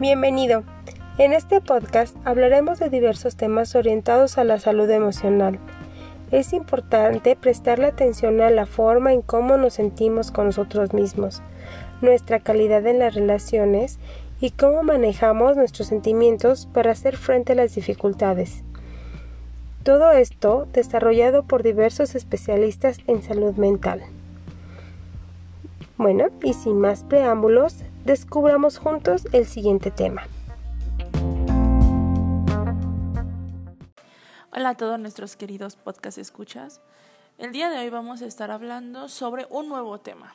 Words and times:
Bienvenido. 0.00 0.64
En 1.18 1.32
este 1.32 1.60
podcast 1.60 2.16
hablaremos 2.24 2.80
de 2.80 2.90
diversos 2.90 3.36
temas 3.36 3.76
orientados 3.76 4.38
a 4.38 4.44
la 4.44 4.58
salud 4.58 4.90
emocional. 4.90 5.60
Es 6.32 6.52
importante 6.52 7.36
prestarle 7.36 7.86
atención 7.86 8.40
a 8.40 8.50
la 8.50 8.66
forma 8.66 9.12
en 9.12 9.22
cómo 9.22 9.56
nos 9.56 9.74
sentimos 9.74 10.32
con 10.32 10.46
nosotros 10.46 10.92
mismos, 10.92 11.42
nuestra 12.02 12.40
calidad 12.40 12.84
en 12.88 12.98
las 12.98 13.14
relaciones 13.14 14.00
y 14.40 14.50
cómo 14.50 14.82
manejamos 14.82 15.56
nuestros 15.56 15.86
sentimientos 15.86 16.66
para 16.72 16.90
hacer 16.90 17.16
frente 17.16 17.52
a 17.52 17.56
las 17.56 17.76
dificultades. 17.76 18.64
Todo 19.84 20.10
esto 20.10 20.66
desarrollado 20.72 21.44
por 21.44 21.62
diversos 21.62 22.16
especialistas 22.16 22.98
en 23.06 23.22
salud 23.22 23.54
mental. 23.54 24.02
Bueno, 25.98 26.30
y 26.42 26.54
sin 26.54 26.80
más 26.80 27.04
preámbulos, 27.04 27.84
descubramos 28.04 28.78
juntos 28.78 29.26
el 29.32 29.46
siguiente 29.46 29.90
tema. 29.90 30.26
Hola 34.52 34.70
a 34.70 34.76
todos 34.76 35.00
nuestros 35.00 35.36
queridos 35.36 35.76
podcast 35.76 36.18
escuchas. 36.18 36.80
El 37.38 37.52
día 37.52 37.70
de 37.70 37.78
hoy 37.78 37.90
vamos 37.90 38.22
a 38.22 38.26
estar 38.26 38.50
hablando 38.50 39.08
sobre 39.08 39.46
un 39.50 39.68
nuevo 39.68 39.98
tema. 39.98 40.34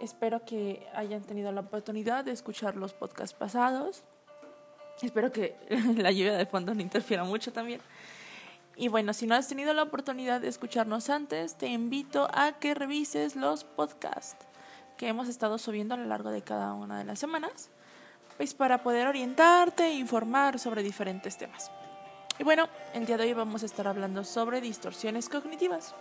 Espero 0.00 0.44
que 0.44 0.86
hayan 0.94 1.22
tenido 1.22 1.52
la 1.52 1.60
oportunidad 1.60 2.24
de 2.24 2.32
escuchar 2.32 2.76
los 2.76 2.92
podcasts 2.92 3.34
pasados. 3.34 4.02
Espero 5.00 5.30
que 5.30 5.56
la 5.96 6.10
lluvia 6.10 6.34
de 6.34 6.44
fondo 6.44 6.74
no 6.74 6.82
interfiera 6.82 7.24
mucho 7.24 7.52
también. 7.52 7.80
Y 8.76 8.88
bueno, 8.88 9.12
si 9.12 9.28
no 9.28 9.36
has 9.36 9.46
tenido 9.46 9.72
la 9.72 9.84
oportunidad 9.84 10.40
de 10.40 10.48
escucharnos 10.48 11.08
antes, 11.08 11.56
te 11.56 11.68
invito 11.68 12.28
a 12.34 12.58
que 12.58 12.74
revises 12.74 13.36
los 13.36 13.62
podcasts 13.62 14.44
que 14.96 15.08
hemos 15.08 15.28
estado 15.28 15.58
subiendo 15.58 15.94
a 15.94 15.98
lo 15.98 16.04
largo 16.04 16.30
de 16.30 16.42
cada 16.42 16.74
una 16.74 16.98
de 16.98 17.04
las 17.04 17.18
semanas, 17.18 17.70
pues 18.36 18.54
para 18.54 18.82
poder 18.82 19.06
orientarte 19.06 19.86
e 19.86 19.94
informar 19.94 20.58
sobre 20.58 20.82
diferentes 20.82 21.36
temas. 21.36 21.70
Y 22.38 22.44
bueno, 22.44 22.68
el 22.92 23.06
día 23.06 23.16
de 23.16 23.24
hoy 23.24 23.32
vamos 23.32 23.62
a 23.62 23.66
estar 23.66 23.86
hablando 23.86 24.24
sobre 24.24 24.60
distorsiones 24.60 25.28
cognitivas. 25.28 25.94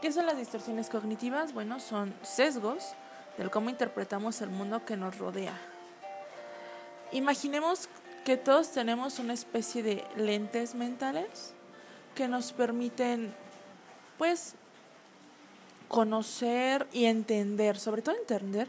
¿Qué 0.00 0.12
son 0.12 0.24
las 0.24 0.38
distorsiones 0.38 0.88
cognitivas? 0.88 1.52
Bueno, 1.52 1.78
son 1.78 2.14
sesgos 2.22 2.94
del 3.36 3.50
cómo 3.50 3.68
interpretamos 3.68 4.40
el 4.40 4.48
mundo 4.48 4.84
que 4.86 4.96
nos 4.96 5.18
rodea. 5.18 5.52
Imaginemos 7.12 7.88
que 8.24 8.36
todos 8.36 8.70
tenemos 8.70 9.18
una 9.18 9.34
especie 9.34 9.82
de 9.82 10.04
lentes 10.16 10.74
mentales 10.74 11.54
que 12.14 12.28
nos 12.28 12.52
permiten, 12.52 13.34
pues, 14.16 14.54
conocer 15.90 16.86
y 16.92 17.06
entender, 17.06 17.76
sobre 17.76 18.00
todo 18.00 18.16
entender, 18.16 18.68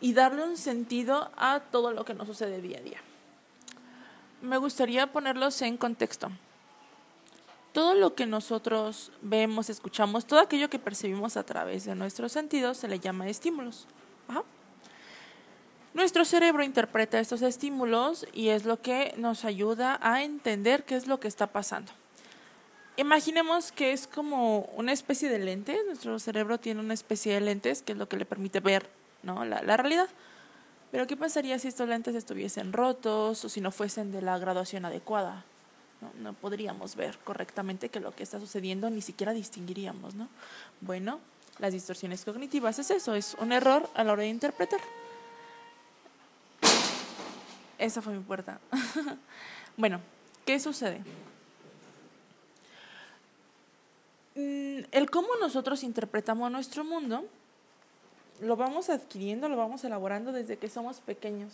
y 0.00 0.14
darle 0.14 0.42
un 0.42 0.56
sentido 0.56 1.30
a 1.36 1.60
todo 1.60 1.92
lo 1.92 2.04
que 2.04 2.14
nos 2.14 2.26
sucede 2.26 2.62
día 2.62 2.78
a 2.78 2.82
día. 2.82 2.98
Me 4.40 4.56
gustaría 4.56 5.12
ponerlos 5.12 5.60
en 5.62 5.76
contexto. 5.76 6.30
Todo 7.72 7.94
lo 7.94 8.14
que 8.14 8.24
nosotros 8.24 9.12
vemos, 9.20 9.68
escuchamos, 9.68 10.24
todo 10.24 10.40
aquello 10.40 10.70
que 10.70 10.78
percibimos 10.78 11.36
a 11.36 11.44
través 11.44 11.84
de 11.84 11.94
nuestros 11.94 12.32
sentidos 12.32 12.78
se 12.78 12.88
le 12.88 12.98
llama 12.98 13.28
estímulos. 13.28 13.86
Nuestro 15.92 16.24
cerebro 16.24 16.64
interpreta 16.64 17.20
estos 17.20 17.42
estímulos 17.42 18.26
y 18.32 18.48
es 18.48 18.64
lo 18.64 18.80
que 18.80 19.14
nos 19.16 19.44
ayuda 19.44 19.98
a 20.02 20.24
entender 20.24 20.84
qué 20.84 20.96
es 20.96 21.06
lo 21.06 21.20
que 21.20 21.28
está 21.28 21.48
pasando. 21.48 21.92
Imaginemos 22.96 23.72
que 23.72 23.92
es 23.92 24.06
como 24.06 24.60
una 24.76 24.92
especie 24.92 25.28
de 25.28 25.40
lente, 25.40 25.76
nuestro 25.86 26.16
cerebro 26.20 26.58
tiene 26.58 26.80
una 26.80 26.94
especie 26.94 27.34
de 27.34 27.40
lentes 27.40 27.82
que 27.82 27.92
es 27.92 27.98
lo 27.98 28.08
que 28.08 28.16
le 28.16 28.24
permite 28.24 28.60
ver 28.60 28.88
¿no? 29.24 29.44
la, 29.44 29.76
realidad. 29.76 30.08
Pero 30.92 31.08
¿qué 31.08 31.16
pasaría 31.16 31.58
si 31.58 31.66
estos 31.66 31.88
lentes 31.88 32.14
estuviesen 32.14 32.72
rotos 32.72 33.44
o 33.44 33.48
si 33.48 33.60
no 33.60 33.72
fuesen 33.72 34.12
de 34.12 34.22
la 34.22 34.38
graduación 34.38 34.84
adecuada? 34.84 35.44
No, 36.00 36.12
no 36.22 36.32
podríamos 36.34 36.94
ver 36.94 37.18
correctamente 37.24 37.88
que 37.88 37.98
lo 37.98 38.14
que 38.14 38.22
está 38.22 38.38
sucediendo 38.38 38.88
ni 38.90 39.02
siquiera 39.02 39.32
distinguiríamos, 39.32 40.14
¿no? 40.14 40.28
Bueno, 40.80 41.18
las 41.58 41.72
distorsiones 41.72 42.24
cognitivas 42.24 42.78
es 42.78 42.92
eso, 42.92 43.16
es 43.16 43.36
un 43.40 43.50
error 43.50 43.88
a 43.94 44.04
la 44.04 44.12
hora 44.12 44.22
de 44.22 44.28
interpretar. 44.28 44.80
Esa 47.78 48.00
fue 48.02 48.12
mi 48.12 48.22
puerta. 48.22 48.60
bueno, 49.76 50.00
¿qué 50.46 50.60
sucede? 50.60 51.02
Mm, 54.34 54.80
el 54.90 55.10
cómo 55.10 55.28
nosotros 55.40 55.84
interpretamos 55.84 56.50
nuestro 56.50 56.84
mundo 56.84 57.24
lo 58.40 58.56
vamos 58.56 58.90
adquiriendo, 58.90 59.48
lo 59.48 59.56
vamos 59.56 59.84
elaborando 59.84 60.32
desde 60.32 60.56
que 60.56 60.68
somos 60.68 61.00
pequeños. 61.00 61.52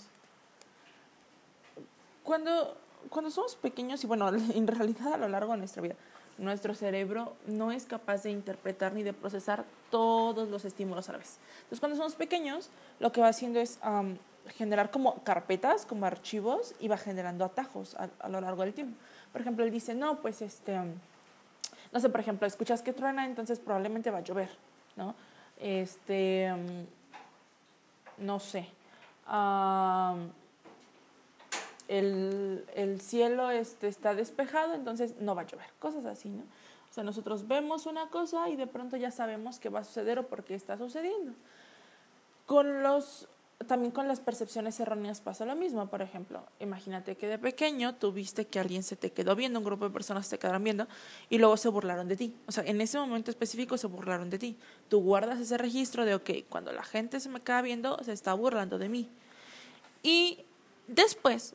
Cuando, 2.25 2.77
cuando 3.11 3.31
somos 3.31 3.55
pequeños, 3.55 4.03
y 4.03 4.07
bueno, 4.07 4.29
en 4.55 4.67
realidad 4.67 5.15
a 5.15 5.19
lo 5.19 5.29
largo 5.29 5.53
de 5.53 5.59
nuestra 5.59 5.83
vida, 5.83 5.95
nuestro 6.39 6.75
cerebro 6.75 7.37
no 7.47 7.71
es 7.71 7.85
capaz 7.85 8.23
de 8.23 8.31
interpretar 8.31 8.95
ni 8.95 9.03
de 9.03 9.12
procesar 9.12 9.65
todos 9.91 10.49
los 10.49 10.65
estímulos 10.65 11.09
a 11.11 11.12
la 11.12 11.19
vez. 11.19 11.39
Entonces, 11.59 11.81
cuando 11.81 11.99
somos 11.99 12.15
pequeños, 12.15 12.71
lo 12.99 13.12
que 13.12 13.21
va 13.21 13.29
haciendo 13.29 13.61
es 13.61 13.79
generar 14.57 14.91
como 14.91 15.23
carpetas, 15.23 15.85
como 15.85 16.07
archivos, 16.07 16.75
y 16.81 16.89
va 16.89 16.97
generando 16.97 17.45
atajos 17.45 17.95
a, 17.97 18.09
a, 18.21 18.29
lo 18.31 18.41
largo 18.41 18.62
del 18.62 18.73
tiempo. 18.73 18.97
Por 19.33 19.43
ejemplo, 19.43 19.65
él 19.67 19.71
dice, 19.71 19.95
no, 19.95 20.23
pues 20.23 20.41
este 20.41 20.79
no 21.93 22.01
sé, 22.01 22.09
por 22.09 22.21
ejemplo, 22.21 22.47
escuchas 22.47 22.83
que 22.83 22.93
truena, 22.93 23.27
entonces 23.27 23.59
probablemente 23.59 24.11
va 24.11 24.19
a 24.19 24.23
llover, 24.23 24.51
¿no? 24.97 25.15
Este, 25.59 26.53
mm, 26.53 28.25
no 28.25 28.39
sé, 28.39 28.69
el, 31.89 32.65
el, 32.75 33.00
cielo 33.00 33.50
este, 33.50 33.89
está 33.89 34.15
despejado, 34.15 34.75
entonces 34.75 35.17
no 35.21 35.34
va 35.34 35.43
a 35.43 35.47
llover, 35.47 35.67
cosas 35.79 36.05
así, 36.06 36.29
¿no? 36.29 36.43
O 36.91 36.93
sea, 36.93 37.05
nosotros 37.05 37.47
vemos 37.47 37.87
una 37.87 38.09
cosa 38.09 38.49
y 38.49 38.56
de 38.56 38.67
pronto 38.67 38.97
ya 38.97 39.12
sabemos 39.12 39.61
qué 39.61 39.69
va 39.69 39.81
a 39.81 39.84
suceder 39.84 40.19
o 40.19 40.27
por 40.27 40.43
qué 40.43 40.56
está 40.56 40.77
sucediendo. 40.77 41.33
Con 42.47 42.83
los 42.83 43.29
también 43.66 43.93
con 43.93 44.09
las 44.09 44.21
percepciones 44.21 44.81
erróneas 44.81 45.21
pasa 45.21 45.44
lo 45.44 45.54
mismo. 45.54 45.87
Por 45.88 46.03
ejemplo, 46.03 46.43
imagínate 46.60 47.16
que 47.16 47.28
de 47.28 47.38
pequeño 47.38 47.94
tuviste 47.94 48.47
que 48.47 48.59
alguien 48.59 48.82
se 48.82 48.97
te 48.97 49.12
quedó 49.12 49.37
viendo, 49.37 49.59
un 49.59 49.65
grupo 49.65 49.84
de 49.84 49.91
personas 49.93 50.28
te 50.28 50.38
quedaron 50.38 50.65
viendo 50.65 50.88
y 51.28 51.38
luego 51.38 51.56
se 51.56 51.69
burlaron 51.69 52.09
de 52.09 52.16
ti. 52.16 52.34
O 52.47 52.53
sea, 52.53 52.65
en 52.65 52.81
ese 52.81 52.99
momento 52.99 53.31
específico 53.31 53.76
se 53.76 53.87
burlaron 53.87 54.31
de 54.31 54.38
ti. 54.38 54.59
Tú 54.88 55.03
guardas 55.03 55.38
ese 55.41 55.59
registro 55.59 56.04
de, 56.04 56.15
ok, 56.15 56.31
cuando 56.49 56.72
la 56.72 56.82
gente 56.82 57.20
se 57.20 57.28
me 57.28 57.41
queda 57.41 57.60
viendo, 57.60 58.03
se 58.03 58.12
está 58.12 58.32
burlando 58.32 58.78
de 58.78 58.88
mí. 58.88 59.09
Y 60.03 60.38
después, 60.88 61.54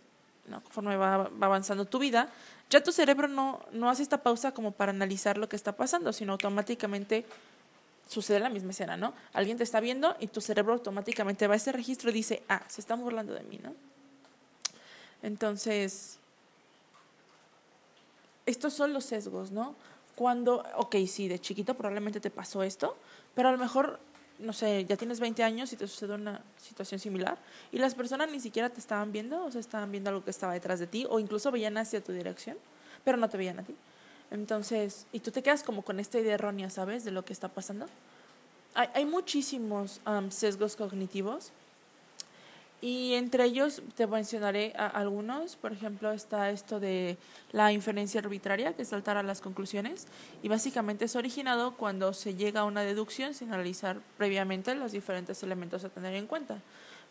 conforme 0.49 0.97
va, 0.97 1.17
va 1.29 1.47
avanzando 1.47 1.85
tu 1.85 1.97
vida, 1.97 2.29
ya 2.69 2.83
tu 2.83 2.91
cerebro 2.91 3.27
no, 3.27 3.61
no 3.71 3.89
hace 3.89 4.03
esta 4.03 4.21
pausa 4.21 4.51
como 4.53 4.71
para 4.71 4.91
analizar 4.91 5.38
lo 5.38 5.49
que 5.49 5.55
está 5.55 5.75
pasando, 5.75 6.13
sino 6.13 6.33
automáticamente 6.33 7.25
sucede 8.07 8.39
la 8.39 8.49
misma 8.49 8.71
escena, 8.71 8.97
¿no? 8.97 9.13
Alguien 9.33 9.57
te 9.57 9.63
está 9.63 9.79
viendo 9.79 10.16
y 10.19 10.27
tu 10.27 10.41
cerebro 10.41 10.73
automáticamente 10.73 11.47
va 11.47 11.53
a 11.53 11.57
ese 11.57 11.71
registro 11.71 12.09
y 12.09 12.13
dice, 12.13 12.43
ah, 12.49 12.63
se 12.67 12.81
están 12.81 13.01
burlando 13.01 13.33
de 13.33 13.41
mí, 13.41 13.59
¿no? 13.61 13.73
Entonces, 15.23 16.19
estos 18.45 18.73
son 18.73 18.94
los 18.94 19.05
sesgos, 19.05 19.51
¿no? 19.51 19.75
Cuando, 20.15 20.63
ok, 20.75 20.95
sí, 21.07 21.27
de 21.27 21.39
chiquito 21.39 21.73
probablemente 21.73 22.19
te 22.19 22.29
pasó 22.29 22.63
esto, 22.63 22.95
pero 23.33 23.49
a 23.49 23.51
lo 23.51 23.57
mejor, 23.57 23.99
no 24.39 24.53
sé, 24.53 24.85
ya 24.85 24.97
tienes 24.97 25.19
20 25.19 25.44
años 25.44 25.73
y 25.73 25.77
te 25.77 25.88
sucede 25.88 26.13
una 26.13 26.41
situación 26.61 26.99
similar 26.99 27.38
y 27.71 27.79
las 27.79 27.95
personas 27.95 28.29
ni 28.29 28.39
siquiera 28.39 28.69
te 28.69 28.79
estaban 28.79 29.11
viendo, 29.11 29.44
o 29.44 29.51
sea, 29.51 29.59
estaban 29.59 29.91
viendo 29.91 30.09
algo 30.09 30.23
que 30.23 30.29
estaba 30.29 30.53
detrás 30.53 30.79
de 30.79 30.88
ti 30.88 31.05
o 31.09 31.19
incluso 31.19 31.51
veían 31.51 31.77
hacia 31.77 32.01
tu 32.03 32.11
dirección, 32.11 32.57
pero 33.03 33.17
no 33.17 33.27
te 33.27 33.38
veían 33.38 33.59
a 33.59 33.63
ti. 33.63 33.75
Entonces, 34.31 35.06
y 35.12 35.19
tú 35.19 35.31
te 35.31 35.41
quedas 35.41 35.63
como 35.63 35.84
con 35.84 36.00
esta 36.00 36.19
idea 36.19 36.36
errónea, 36.36 36.69
¿sabes? 36.69 37.06
De 37.06 37.12
lo 37.12 37.25
que 37.25 37.34
está 37.34 37.47
pasando. 37.50 37.86
Hay, 38.74 38.89
hay 38.94 39.06
muchísimos 39.06 40.01
um, 40.06 40.30
sesgos 40.31 40.75
cognitivos 40.75 41.51
y 42.86 43.13
entre 43.13 43.45
ellos 43.45 43.81
te 43.95 44.06
mencionaré 44.06 44.74
a 44.77 44.86
algunos. 44.86 45.56
Por 45.56 45.72
ejemplo, 45.72 46.12
está 46.12 46.51
esto 46.51 46.80
de 46.80 47.18
la 47.51 47.72
inferencia 47.72 48.19
arbitraria, 48.19 48.74
que 48.74 48.83
es 48.83 48.89
saltar 48.89 49.18
a 49.18 49.24
las 49.24 49.42
conclusiones. 49.42 50.06
Y 50.44 50.50
básicamente 50.50 51.06
es 51.06 51.16
originado 51.16 51.78
cuando 51.78 52.13
se 52.13 52.36
llega 52.36 52.62
a 52.62 52.66
una 52.66 52.81
deducción 52.81 53.33
sin 53.33 53.51
analizar 53.51 54.01
previamente 54.18 54.75
los 54.75 54.92
diferentes 54.92 55.42
elementos 55.42 55.83
a 55.83 55.89
tener 55.89 56.13
en 56.13 56.28
cuenta. 56.28 56.60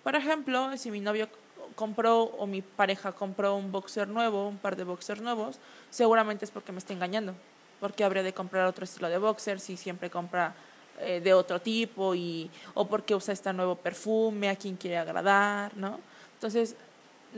Por 0.04 0.14
ejemplo, 0.14 0.76
si 0.76 0.92
mi 0.92 1.00
novio 1.00 1.28
compró 1.74 2.24
o 2.24 2.46
mi 2.46 2.62
pareja 2.62 3.12
compró 3.12 3.56
un 3.56 3.72
boxer 3.72 4.08
nuevo, 4.08 4.48
un 4.48 4.58
par 4.58 4.76
de 4.76 4.84
boxers 4.84 5.20
nuevos, 5.20 5.58
seguramente 5.90 6.44
es 6.44 6.50
porque 6.50 6.72
me 6.72 6.78
está 6.78 6.92
engañando. 6.92 7.34
Porque 7.80 8.04
habría 8.04 8.22
de 8.22 8.32
comprar 8.32 8.66
otro 8.66 8.84
estilo 8.84 9.08
de 9.08 9.18
boxer 9.18 9.60
si 9.60 9.76
siempre 9.76 10.10
compra 10.10 10.54
eh, 11.00 11.20
de 11.20 11.34
otro 11.34 11.60
tipo 11.60 12.14
y 12.14 12.50
o 12.74 12.86
porque 12.86 13.14
usa 13.14 13.32
este 13.32 13.52
nuevo 13.52 13.74
perfume, 13.74 14.48
a 14.48 14.56
quien 14.56 14.76
quiere 14.76 14.96
agradar, 14.96 15.76
¿no? 15.76 15.98
Entonces, 16.34 16.76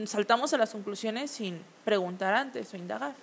saltamos 0.05 0.53
a 0.53 0.59
las 0.59 0.71
conclusiones 0.71 1.31
sin 1.31 1.61
preguntar 1.85 2.35
antes 2.35 2.73
o 2.75 2.77
indagar. 2.77 3.15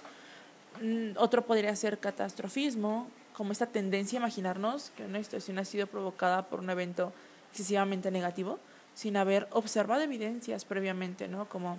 Mm, 0.81 1.17
otro 1.17 1.43
podría 1.43 1.75
ser 1.75 1.99
catastrofismo, 1.99 3.07
como 3.33 3.51
esta 3.51 3.67
tendencia 3.67 4.17
a 4.17 4.21
imaginarnos 4.21 4.91
que 4.95 5.05
una 5.05 5.21
situación 5.23 5.59
ha 5.59 5.65
sido 5.65 5.87
provocada 5.87 6.47
por 6.47 6.59
un 6.59 6.69
evento 6.69 7.13
excesivamente 7.51 8.09
negativo 8.11 8.59
sin 8.93 9.17
haber 9.17 9.47
observado 9.51 10.01
evidencias 10.01 10.65
previamente, 10.65 11.27
¿no? 11.27 11.49
Como 11.49 11.77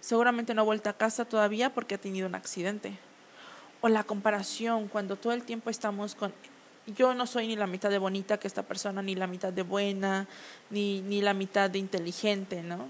seguramente 0.00 0.54
no 0.54 0.62
ha 0.62 0.64
vuelto 0.64 0.90
a 0.90 0.94
casa 0.94 1.24
todavía 1.24 1.72
porque 1.72 1.94
ha 1.94 1.98
tenido 1.98 2.26
un 2.26 2.34
accidente. 2.34 2.98
O 3.80 3.88
la 3.88 4.04
comparación, 4.04 4.88
cuando 4.88 5.16
todo 5.16 5.32
el 5.32 5.42
tiempo 5.42 5.70
estamos 5.70 6.14
con, 6.14 6.32
yo 6.86 7.14
no 7.14 7.26
soy 7.26 7.48
ni 7.48 7.56
la 7.56 7.66
mitad 7.66 7.90
de 7.90 7.98
bonita 7.98 8.38
que 8.38 8.46
esta 8.46 8.62
persona, 8.62 9.02
ni 9.02 9.14
la 9.14 9.26
mitad 9.26 9.52
de 9.52 9.62
buena, 9.62 10.26
ni, 10.70 11.00
ni 11.02 11.20
la 11.20 11.34
mitad 11.34 11.70
de 11.70 11.78
inteligente, 11.78 12.62
¿no? 12.62 12.88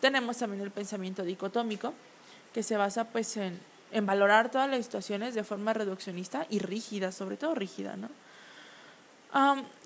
Tenemos 0.00 0.38
también 0.38 0.62
el 0.62 0.70
pensamiento 0.70 1.24
dicotómico, 1.24 1.94
que 2.52 2.62
se 2.62 2.76
basa 2.76 3.04
pues 3.04 3.36
en, 3.36 3.58
en 3.92 4.06
valorar 4.06 4.50
todas 4.50 4.68
las 4.68 4.84
situaciones 4.84 5.34
de 5.34 5.44
forma 5.44 5.72
reduccionista 5.72 6.46
y 6.50 6.58
rígida, 6.58 7.12
sobre 7.12 7.36
todo 7.36 7.54
rígida, 7.54 7.96
¿no? 7.96 8.08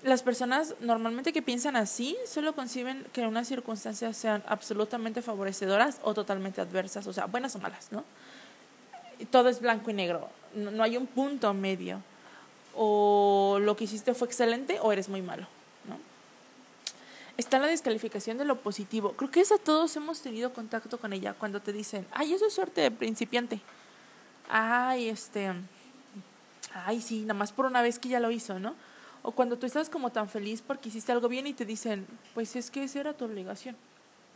Las 0.03 0.23
personas 0.23 0.75
normalmente 0.79 1.31
que 1.31 1.41
piensan 1.41 1.75
así 1.75 2.17
solo 2.25 2.55
conciben 2.55 3.05
que 3.13 3.27
unas 3.27 3.47
circunstancias 3.47 4.17
sean 4.17 4.43
absolutamente 4.47 5.21
favorecedoras 5.21 5.99
o 6.03 6.13
totalmente 6.13 6.61
adversas, 6.61 7.05
o 7.07 7.13
sea, 7.13 7.25
buenas 7.25 7.55
o 7.55 7.59
malas, 7.59 7.91
¿no? 7.91 8.03
Todo 9.29 9.49
es 9.49 9.61
blanco 9.61 9.91
y 9.91 9.93
negro, 9.93 10.29
no, 10.55 10.83
hay 10.83 10.97
un 10.97 11.07
punto 11.07 11.53
medio. 11.53 12.01
O 12.77 13.57
lo 13.61 13.77
que 13.77 13.85
hiciste 13.85 14.13
fue 14.13 14.27
excelente 14.27 14.79
o 14.81 14.91
eres 14.91 15.07
muy 15.07 15.21
malo, 15.21 15.47
¿no? 15.87 15.97
Está 17.37 17.57
la 17.59 17.67
descalificación 17.67 18.37
de 18.37 18.43
lo 18.43 18.57
positivo. 18.57 19.13
Creo 19.13 19.31
que 19.31 19.39
esa 19.39 19.57
todos 19.57 19.95
hemos 19.95 20.19
tenido 20.21 20.51
contacto 20.51 20.97
con 20.97 21.13
ella 21.13 21.33
cuando 21.33 21.61
te 21.61 21.71
dicen, 21.71 22.05
ay, 22.11 22.33
eso 22.33 22.47
es 22.47 22.53
suerte 22.53 22.81
de 22.81 22.91
principiante 22.91 23.61
ay, 24.49 25.09
este, 25.09 25.53
ay, 26.73 27.01
sí, 27.01 27.21
nada 27.21 27.33
más 27.33 27.51
por 27.51 27.65
una 27.65 27.81
vez 27.81 27.99
que 27.99 28.09
ya 28.09 28.19
lo 28.19 28.31
hizo, 28.31 28.59
¿no? 28.59 28.75
O 29.27 29.31
cuando 29.31 29.57
tú 29.57 29.65
estás 29.65 29.89
como 29.89 30.11
tan 30.11 30.29
feliz 30.29 30.61
porque 30.61 30.89
hiciste 30.89 31.11
algo 31.11 31.27
bien 31.27 31.47
y 31.47 31.53
te 31.53 31.65
dicen, 31.65 32.05
pues 32.35 32.55
es 32.55 32.69
que 32.69 32.83
esa 32.83 32.99
era 32.99 33.13
tu 33.13 33.25
obligación, 33.25 33.75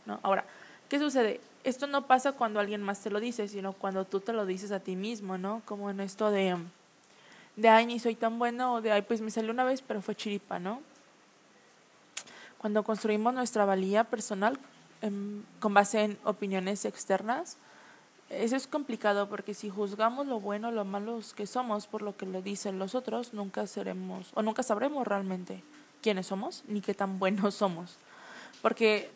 ¿no? 0.04 0.18
Ahora, 0.24 0.44
¿qué 0.88 0.98
sucede? 0.98 1.40
Esto 1.62 1.86
no 1.86 2.08
pasa 2.08 2.32
cuando 2.32 2.58
alguien 2.58 2.82
más 2.82 3.00
te 3.00 3.08
lo 3.08 3.20
dice, 3.20 3.46
sino 3.46 3.72
cuando 3.72 4.04
tú 4.04 4.18
te 4.18 4.32
lo 4.32 4.46
dices 4.46 4.72
a 4.72 4.80
ti 4.80 4.96
mismo, 4.96 5.38
¿no? 5.38 5.62
Como 5.64 5.90
en 5.90 6.00
esto 6.00 6.32
de, 6.32 6.56
de 7.54 7.68
ay, 7.68 7.86
ni 7.86 8.00
soy 8.00 8.16
tan 8.16 8.40
bueno, 8.40 8.74
o 8.74 8.80
de 8.80 8.90
ay, 8.90 9.02
pues 9.02 9.20
me 9.20 9.30
salió 9.30 9.52
una 9.52 9.62
vez, 9.62 9.80
pero 9.80 10.02
fue 10.02 10.16
chiripa, 10.16 10.58
¿no? 10.58 10.82
Cuando 12.58 12.82
construimos 12.82 13.32
nuestra 13.32 13.64
valía 13.64 14.02
personal 14.02 14.58
em, 15.02 15.44
con 15.60 15.72
base 15.72 16.02
en 16.02 16.18
opiniones 16.24 16.84
externas, 16.84 17.58
eso 18.30 18.54
es 18.54 18.68
complicado 18.68 19.28
porque 19.28 19.54
si 19.54 19.68
juzgamos 19.68 20.26
lo 20.26 20.40
bueno 20.40 20.68
o 20.68 20.70
lo 20.70 20.84
malos 20.84 21.34
que 21.34 21.48
somos 21.48 21.88
por 21.88 22.00
lo 22.00 22.16
que 22.16 22.26
le 22.26 22.42
dicen 22.42 22.78
los 22.78 22.94
otros, 22.94 23.34
nunca 23.34 23.66
seremos 23.66 24.30
o 24.34 24.42
nunca 24.42 24.62
sabremos 24.62 25.06
realmente 25.06 25.64
quiénes 26.00 26.28
somos 26.28 26.62
ni 26.68 26.80
qué 26.80 26.94
tan 26.94 27.18
buenos 27.18 27.54
somos. 27.56 27.96
Porque 28.62 29.10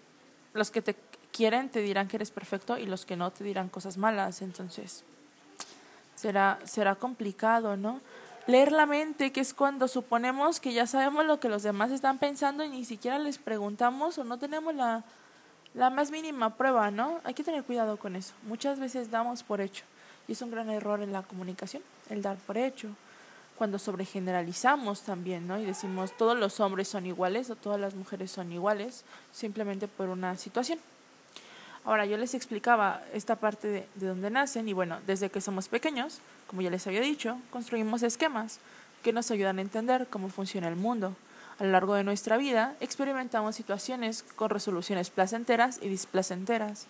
los 0.53 0.71
que 0.71 0.83
te 0.83 0.97
quieren 1.33 1.69
te 1.69 1.81
dirán 1.81 2.09
que 2.09 2.17
eres 2.17 2.33
perfecto 2.33 2.77
y 2.77 2.87
los 2.87 3.07
que 3.07 3.17
no 3.17 3.31
te 3.31 3.45
dirán 3.45 3.69
cosas 3.69 3.97
malas, 3.97 4.43
entonces 4.43 5.05
será 6.17 6.59
será 6.65 6.97
complicado, 6.97 7.77
¿no? 7.77 8.01
Leer 8.47 8.73
la 8.73 8.85
mente, 8.85 9.33
que 9.33 9.41
es 9.41 9.55
cuando 9.55 9.89
suponemos 9.89 10.61
que 10.61 10.73
ya 10.73 10.87
sabemos 10.87 11.25
lo 11.25 11.41
que 11.41 11.49
los 11.49 11.63
demás 11.63 11.91
están 11.93 12.19
pensando 12.19 12.65
y 12.65 12.69
ni 12.69 12.85
siquiera 12.85 13.19
les 13.19 13.39
preguntamos 13.39 14.19
o 14.19 14.25
no 14.25 14.39
tenemos 14.39 14.75
la 14.75 15.05
la 15.75 15.91
más 15.91 16.11
mínima 16.11 16.57
prueba, 16.57 16.91
¿no? 16.91 17.21
Hay 17.25 17.35
que 17.35 17.45
tener 17.45 17.65
cuidado 17.65 17.97
con 17.97 18.17
eso. 18.17 18.35
Muchas 18.45 18.79
veces 18.79 19.11
damos 19.11 19.43
por 19.43 19.61
hecho. 19.61 19.85
Y 20.27 20.33
es 20.33 20.43
un 20.43 20.51
gran 20.51 20.71
error 20.71 21.03
en 21.03 21.13
la 21.13 21.23
comunicación, 21.23 21.83
el 22.09 22.23
dar 22.23 22.37
por 22.39 22.57
hecho. 22.57 22.89
Cuando 23.59 23.79
sobregeneralizamos 23.79 25.03
también, 25.03 25.47
¿no? 25.47 25.59
Y 25.59 25.65
decimos 25.65 26.17
todos 26.17 26.39
los 26.39 26.61
hombres 26.61 26.89
son 26.89 27.07
iguales 27.07 27.51
o 27.51 27.57
todas 27.57 27.81
las 27.81 27.95
mujeres 27.95 28.31
son 28.31 28.53
iguales, 28.53 29.05
simplemente 29.33 29.89
por 29.89 30.09
una 30.09 30.37
situación. 30.37 30.79
Ahora, 31.85 32.07
yo 32.07 32.17
les 32.17 32.35
explicaba 32.35 33.03
esta 33.13 33.37
parte 33.37 33.69
de, 33.69 33.89
de 33.97 34.07
dónde 34.07 34.31
nacen 34.31 34.67
y 34.69 34.73
bueno, 34.73 35.01
desde 35.07 35.29
que 35.29 35.41
somos 35.41 35.69
pequeños, 35.69 36.21
como 36.47 36.63
ya 36.63 36.71
les 36.71 36.87
había 36.87 37.01
dicho, 37.01 37.39
construimos 37.51 38.03
esquemas 38.03 38.59
que 39.03 39.13
nos 39.13 39.31
ayudan 39.31 39.59
a 39.59 39.63
entender 39.63 40.07
cómo 40.09 40.31
funciona 40.31 40.69
el 40.69 40.77
mundo 40.77 41.15
a 41.59 41.65
lo 41.65 41.71
largo 41.71 41.95
de 41.95 42.05
nuestra 42.05 42.37
vida 42.37 42.75
experimentamos 42.81 43.57
situaciones 43.57 44.23
con 44.37 44.51
resoluciones 44.51 45.11
placenteras 45.11 45.79
y 45.83 45.89
displacenteras, 45.89 46.87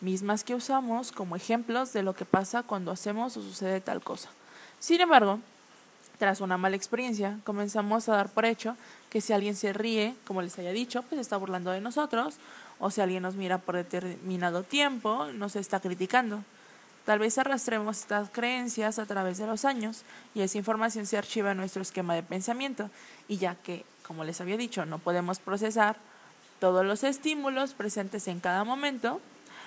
mismas 0.00 0.44
que 0.44 0.54
usamos 0.54 1.12
como 1.12 1.36
ejemplos 1.36 1.92
de 1.92 2.02
lo 2.02 2.14
que 2.14 2.24
pasa 2.24 2.62
cuando 2.62 2.92
hacemos 2.92 3.36
o 3.36 3.42
sucede 3.42 3.80
tal 3.80 4.02
cosa. 4.02 4.28
Sin 4.78 5.00
embargo, 5.00 5.40
tras 6.18 6.40
una 6.40 6.56
mala 6.56 6.76
experiencia, 6.76 7.38
comenzamos 7.44 8.08
a 8.08 8.16
dar 8.16 8.28
por 8.30 8.46
hecho 8.46 8.76
que 9.10 9.20
si 9.20 9.32
alguien 9.32 9.54
se 9.54 9.72
ríe, 9.72 10.14
como 10.26 10.42
les 10.42 10.58
haya 10.58 10.72
dicho, 10.72 11.02
pues 11.02 11.20
está 11.20 11.36
burlando 11.36 11.70
de 11.70 11.80
nosotros, 11.80 12.36
o 12.78 12.90
si 12.90 13.00
alguien 13.00 13.22
nos 13.22 13.34
mira 13.34 13.58
por 13.58 13.76
determinado 13.76 14.62
tiempo, 14.62 15.26
nos 15.32 15.56
está 15.56 15.80
criticando. 15.80 16.42
Tal 17.06 17.18
vez 17.20 17.38
arrastremos 17.38 18.00
estas 18.00 18.28
creencias 18.30 18.98
a 18.98 19.06
través 19.06 19.38
de 19.38 19.46
los 19.46 19.64
años 19.64 20.02
y 20.34 20.42
esa 20.42 20.58
información 20.58 21.06
se 21.06 21.16
archiva 21.16 21.52
en 21.52 21.56
nuestro 21.56 21.80
esquema 21.80 22.14
de 22.14 22.22
pensamiento 22.22 22.90
y 23.28 23.38
ya 23.38 23.54
que 23.54 23.84
como 24.06 24.24
les 24.24 24.40
había 24.40 24.56
dicho, 24.56 24.86
no 24.86 24.98
podemos 24.98 25.38
procesar 25.40 25.96
todos 26.60 26.86
los 26.86 27.04
estímulos 27.04 27.74
presentes 27.74 28.28
en 28.28 28.40
cada 28.40 28.64
momento, 28.64 29.20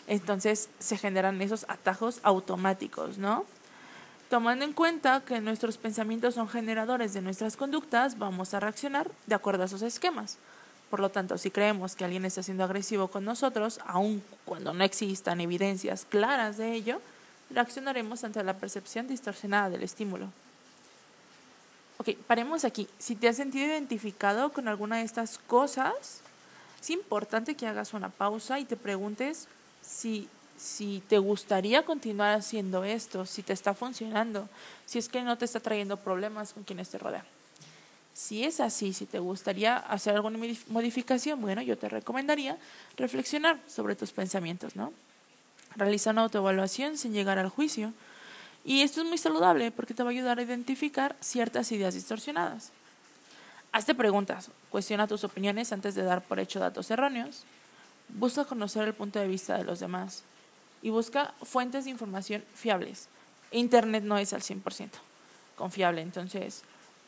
entonces 0.07 0.69
se 0.79 0.97
generan 0.97 1.41
esos 1.41 1.65
atajos 1.67 2.19
automáticos, 2.23 3.17
¿no? 3.17 3.45
Tomando 4.29 4.63
en 4.63 4.73
cuenta 4.73 5.21
que 5.25 5.41
nuestros 5.41 5.77
pensamientos 5.77 6.35
son 6.35 6.47
generadores 6.47 7.13
de 7.13 7.21
nuestras 7.21 7.57
conductas, 7.57 8.17
vamos 8.17 8.53
a 8.53 8.59
reaccionar 8.59 9.09
de 9.27 9.35
acuerdo 9.35 9.63
a 9.63 9.65
esos 9.65 9.81
esquemas. 9.81 10.37
Por 10.89 10.99
lo 10.99 11.09
tanto, 11.09 11.37
si 11.37 11.51
creemos 11.51 11.95
que 11.95 12.05
alguien 12.05 12.25
está 12.25 12.41
siendo 12.41 12.63
agresivo 12.63 13.09
con 13.09 13.25
nosotros, 13.25 13.79
aun 13.85 14.23
cuando 14.45 14.73
no 14.73 14.83
existan 14.83 15.41
evidencias 15.41 16.05
claras 16.09 16.57
de 16.57 16.73
ello, 16.73 17.01
reaccionaremos 17.49 18.23
ante 18.23 18.43
la 18.43 18.57
percepción 18.57 19.07
distorsionada 19.07 19.69
del 19.69 19.83
estímulo. 19.83 20.29
Ok, 21.97 22.15
paremos 22.27 22.63
aquí. 22.63 22.87
Si 22.97 23.15
te 23.15 23.27
has 23.27 23.35
sentido 23.35 23.65
identificado 23.65 24.51
con 24.53 24.67
alguna 24.67 24.97
de 24.97 25.03
estas 25.03 25.37
cosas, 25.37 26.21
es 26.81 26.89
importante 26.89 27.55
que 27.55 27.67
hagas 27.67 27.93
una 27.93 28.09
pausa 28.09 28.59
y 28.59 28.65
te 28.65 28.77
preguntes 28.77 29.47
si, 29.81 30.29
si 30.57 31.03
te 31.09 31.17
gustaría 31.17 31.83
continuar 31.83 32.35
haciendo 32.35 32.85
esto, 32.85 33.25
si 33.25 33.43
te 33.43 33.51
está 33.51 33.73
funcionando, 33.73 34.47
si 34.85 34.97
es 34.99 35.09
que 35.09 35.21
no 35.21 35.37
te 35.37 35.45
está 35.45 35.59
trayendo 35.59 35.97
problemas 35.97 36.53
con 36.53 36.63
quienes 36.63 36.89
te 36.89 36.99
rodean. 36.99 37.25
Si 38.13 38.43
es 38.43 38.59
así, 38.59 38.93
si 38.93 39.05
te 39.05 39.19
gustaría 39.19 39.77
hacer 39.77 40.15
alguna 40.15 40.39
modificación, 40.67 41.41
bueno, 41.41 41.61
yo 41.61 41.77
te 41.77 41.89
recomendaría 41.89 42.57
reflexionar 42.97 43.59
sobre 43.67 43.95
tus 43.95 44.11
pensamientos, 44.11 44.75
¿no? 44.75 44.93
Realiza 45.79 46.11
una 46.11 46.23
autoevaluación 46.23 46.97
sin 46.97 47.13
llegar 47.13 47.39
al 47.39 47.47
juicio 47.47 47.93
y 48.65 48.81
esto 48.81 49.01
es 49.01 49.07
muy 49.07 49.17
saludable 49.17 49.71
porque 49.71 49.93
te 49.93 50.03
va 50.03 50.09
a 50.09 50.11
ayudar 50.11 50.37
a 50.37 50.41
identificar 50.41 51.15
ciertas 51.21 51.71
ideas 51.71 51.93
distorsionadas. 51.93 52.71
Hazte 53.71 53.95
preguntas, 53.95 54.51
cuestiona 54.69 55.07
tus 55.07 55.23
opiniones 55.23 55.71
antes 55.71 55.95
de 55.95 56.03
dar 56.03 56.21
por 56.21 56.39
hecho 56.39 56.59
datos 56.59 56.91
erróneos, 56.91 57.43
busca 58.09 58.43
conocer 58.43 58.87
el 58.87 58.93
punto 58.93 59.19
de 59.19 59.29
vista 59.29 59.57
de 59.57 59.63
los 59.63 59.79
demás 59.79 60.23
y 60.81 60.89
busca 60.89 61.33
fuentes 61.43 61.85
de 61.85 61.91
información 61.91 62.43
fiables. 62.53 63.07
Internet 63.51 64.03
no 64.03 64.17
es 64.17 64.33
al 64.33 64.41
100% 64.41 64.89
confiable, 65.55 66.01
entonces 66.01 66.63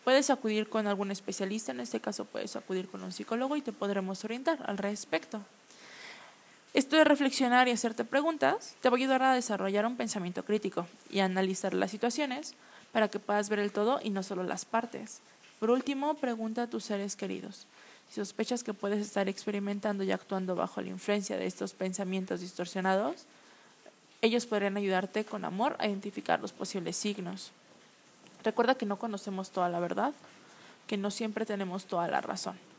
puedes 0.06 0.30
acudir 0.30 0.70
con 0.70 0.88
algún 0.88 1.12
especialista, 1.12 1.74
en 1.74 1.82
este 1.82 2.00
caso 2.00 2.24
puedes 2.24 2.56
acudir 2.56 2.88
con 2.88 3.04
un 3.04 3.12
psicólogo 3.12 3.58
y 3.58 3.62
te 3.62 3.74
podremos 3.74 4.24
orientar 4.24 4.64
al 4.66 4.78
respecto. 4.78 5.42
Esto 6.74 6.96
de 6.96 7.04
reflexionar 7.04 7.68
y 7.68 7.72
hacerte 7.72 8.06
preguntas 8.06 8.78
te 8.80 8.90
va 8.90 8.96
a 8.96 8.98
ayudar 8.98 9.22
a 9.24 9.34
desarrollar 9.34 9.86
un 9.86 9.98
pensamiento 9.98 10.46
crítico 10.46 10.88
y 11.10 11.20
analizar 11.20 11.74
las 11.74 11.92
situaciones 11.92 12.54
para 12.94 13.10
que 13.10 13.20
puedas 13.20 13.50
ver 13.50 13.60
el 13.60 13.74
todo 13.74 14.00
y 14.02 14.10
no 14.10 14.24
solo 14.24 14.44
las 14.44 14.64
partes. 14.64 15.20
Por 15.60 15.70
último, 15.70 16.14
pregunta 16.14 16.64
a 16.64 16.70
tus 16.70 16.86
seres 16.86 17.18
queridos. 17.18 17.68
Si 18.08 18.16
sospechas 18.16 18.64
que 18.64 18.74
puedes 18.74 19.06
estar 19.06 19.28
experimentando 19.28 20.06
y 20.06 20.14
actuando 20.14 20.56
bajo 20.56 20.80
la 20.80 20.88
influencia 20.88 21.36
de 21.36 21.46
estos 21.46 21.74
pensamientos 21.74 22.40
distorsionados, 22.40 23.26
ellos 24.22 24.46
podrían 24.46 24.78
ayudarte 24.78 25.26
con 25.26 25.44
amor 25.44 25.76
a 25.78 25.88
identificar 25.88 26.40
los 26.40 26.54
posibles 26.54 26.96
signos. 26.96 27.52
Recuerda 28.46 28.76
que 28.76 28.86
no 28.86 28.96
conocemos 28.96 29.52
toda 29.52 29.68
la 29.68 29.82
verdad, 29.82 30.14
que 30.88 30.96
no 30.96 31.12
siempre 31.12 31.46
tenemos 31.46 31.86
toda 31.86 32.08
la 32.08 32.22
razón 32.22 32.71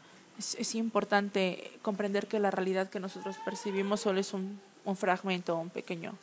es, 0.59 0.75
importante 0.75 1.73
comprender 1.83 2.27
que 2.27 2.39
la 2.39 2.51
realidad 2.51 2.91
que 2.91 3.01
nosotros 3.01 3.37
percibimos 3.45 4.01
solo 4.01 4.21
es 4.21 4.33
un, 4.33 4.61
un 4.85 4.97
fragmento, 4.97 5.57
un 5.57 5.71
pequeño 5.71 6.15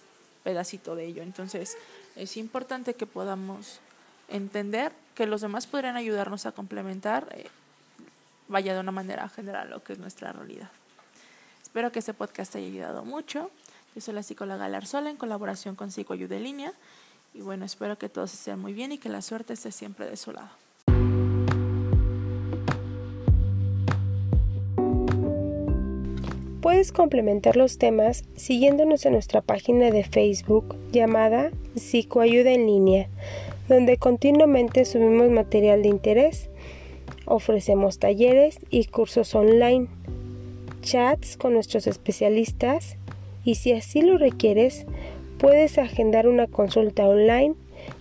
pedacito 0.43 0.95
de 0.95 1.05
ello. 1.05 1.23
Entonces, 1.23 1.77
es 2.15 2.37
importante 2.37 2.93
que 2.93 3.05
podamos 3.05 3.79
entender 4.27 4.91
que 5.15 5.25
los 5.25 5.41
demás 5.41 5.67
podrían 5.67 5.95
ayudarnos 5.95 6.45
a 6.45 6.51
complementar, 6.51 7.27
eh, 7.31 7.47
vaya 8.47 8.73
de 8.73 8.79
una 8.79 8.91
manera 8.91 9.27
general, 9.29 9.69
lo 9.69 9.83
que 9.83 9.93
es 9.93 9.99
nuestra 9.99 10.31
realidad. 10.31 10.69
Espero 11.61 11.91
que 11.91 11.99
este 11.99 12.13
podcast 12.13 12.55
haya 12.55 12.67
ayudado 12.67 13.05
mucho. 13.05 13.51
Yo 13.95 14.01
soy 14.01 14.13
la 14.13 14.23
psicóloga 14.23 14.67
Larzola 14.69 15.09
en 15.09 15.17
colaboración 15.17 15.75
con 15.75 15.91
Psicoayuda 15.91 16.35
en 16.37 16.43
Línea. 16.43 16.73
Y 17.33 17.41
bueno, 17.41 17.65
espero 17.65 17.97
que 17.97 18.09
todos 18.09 18.33
estén 18.33 18.59
muy 18.59 18.73
bien 18.73 18.91
y 18.91 18.97
que 18.97 19.09
la 19.09 19.21
suerte 19.21 19.53
esté 19.53 19.71
siempre 19.71 20.09
de 20.09 20.17
su 20.17 20.31
lado. 20.31 20.49
Puedes 26.69 26.91
complementar 26.91 27.57
los 27.57 27.79
temas 27.79 28.25
siguiéndonos 28.35 29.03
en 29.07 29.13
nuestra 29.13 29.41
página 29.41 29.89
de 29.89 30.03
Facebook 30.03 30.75
llamada 30.91 31.49
Psicoayuda 31.75 32.51
en 32.51 32.67
línea, 32.67 33.07
donde 33.67 33.97
continuamente 33.97 34.85
subimos 34.85 35.31
material 35.31 35.81
de 35.81 35.89
interés. 35.89 36.47
Ofrecemos 37.25 37.97
talleres 37.97 38.59
y 38.69 38.85
cursos 38.85 39.33
online, 39.33 39.87
chats 40.83 41.37
con 41.37 41.55
nuestros 41.55 41.87
especialistas 41.87 42.97
y 43.43 43.55
si 43.55 43.73
así 43.73 44.03
lo 44.03 44.19
requieres, 44.19 44.85
puedes 45.39 45.79
agendar 45.79 46.27
una 46.27 46.45
consulta 46.45 47.07
online 47.07 47.55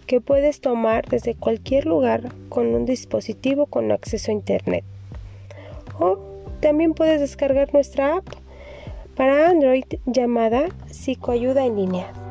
que 0.07 0.21
puedes 0.21 0.61
tomar 0.61 1.09
desde 1.09 1.35
cualquier 1.35 1.87
lugar 1.87 2.35
con 2.51 2.67
un 2.75 2.85
dispositivo 2.85 3.65
con 3.65 3.93
acceso 3.93 4.31
a 4.31 4.35
Internet. 4.35 4.85
O 5.99 6.19
también 6.61 6.93
puedes 6.93 7.19
descargar 7.19 7.73
nuestra 7.73 8.17
app 8.17 8.27
para 9.19 9.49
Android 9.49 9.85
llamada 10.07 10.69
Psicoayuda 10.87 11.67
en 11.67 11.75
línea. 11.75 12.28